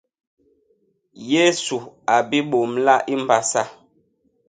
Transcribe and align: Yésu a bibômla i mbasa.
Yésu 1.31 1.77
a 2.13 2.15
bibômla 2.29 2.95
i 3.13 3.15
mbasa. 3.21 3.61